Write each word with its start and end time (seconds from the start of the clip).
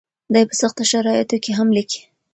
دی 0.33 0.43
په 0.49 0.55
سختو 0.61 0.83
شرایطو 0.91 1.37
کې 1.43 1.51
هم 1.57 1.67
لیکي. 1.77 2.01